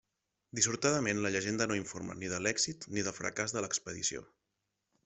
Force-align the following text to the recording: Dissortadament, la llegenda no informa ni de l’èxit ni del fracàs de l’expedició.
Dissortadament, 0.59 1.21
la 1.25 1.31
llegenda 1.35 1.67
no 1.73 1.77
informa 1.81 2.17
ni 2.23 2.33
de 2.33 2.41
l’èxit 2.47 2.89
ni 2.95 3.07
del 3.09 3.17
fracàs 3.21 3.57
de 3.59 3.65
l’expedició. 3.67 4.27